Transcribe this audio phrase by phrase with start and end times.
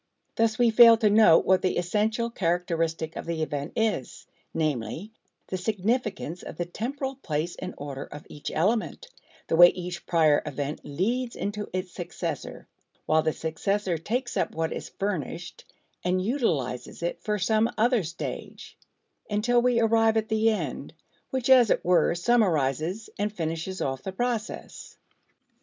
[0.35, 5.11] Thus we fail to note what the essential characteristic of the event is; namely,
[5.49, 9.09] the significance of the temporal place and order of each element;
[9.45, 12.67] the way each prior event leads into its successor
[13.05, 15.65] while the successor takes up what is furnished
[16.03, 18.75] and utilizes it for some other stage,
[19.29, 20.95] until we arrive at the end,
[21.29, 24.97] which, as it were, summarizes and finishes off the process.